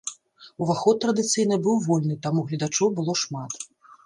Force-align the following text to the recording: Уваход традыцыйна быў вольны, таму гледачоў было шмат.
Уваход 0.65 1.01
традыцыйна 1.03 1.59
быў 1.67 1.77
вольны, 1.89 2.19
таму 2.25 2.45
гледачоў 2.49 2.87
было 2.97 3.13
шмат. 3.27 3.51